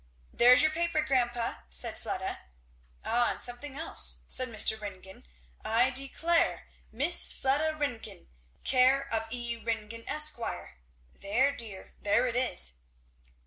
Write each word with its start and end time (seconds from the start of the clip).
"There's 0.33 0.63
your 0.63 0.71
paper, 0.71 1.03
grandpa," 1.03 1.57
said 1.69 1.95
Fleda. 1.95 2.39
"Ay, 3.05 3.31
and 3.33 3.39
something 3.39 3.77
else," 3.77 4.23
said 4.27 4.47
Mr. 4.49 4.81
Ringgan: 4.81 5.27
"I 5.63 5.91
declare! 5.91 6.65
Miss 6.91 7.31
Fleda 7.31 7.75
Ringgan 7.77 8.27
care 8.63 9.07
of 9.13 9.27
E. 9.31 9.57
Ringgan, 9.63 10.09
Esq.' 10.09 10.39
There, 11.13 11.55
dear, 11.55 11.93
there 12.01 12.25
it 12.25 12.35
is." 12.35 12.73